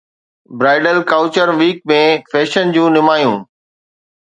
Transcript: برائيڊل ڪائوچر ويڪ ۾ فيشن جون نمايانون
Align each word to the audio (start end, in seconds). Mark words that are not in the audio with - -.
برائيڊل 0.61 0.97
ڪائوچر 1.11 1.49
ويڪ 1.59 1.85
۾ 1.93 2.01
فيشن 2.31 2.65
جون 2.79 2.91
نمايانون 3.01 3.41